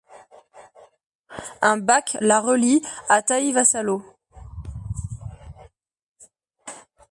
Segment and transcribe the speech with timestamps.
[1.61, 4.03] Un bac la relie à Taivassalo.